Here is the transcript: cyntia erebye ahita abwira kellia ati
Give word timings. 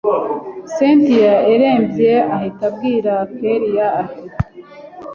cyntia 0.73 1.33
erebye 1.53 2.13
ahita 2.35 2.63
abwira 2.69 3.13
kellia 3.37 3.87
ati 4.01 4.23